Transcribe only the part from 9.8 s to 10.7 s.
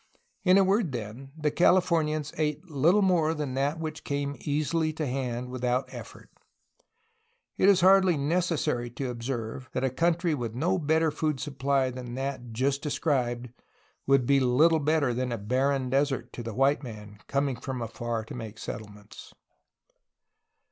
a country with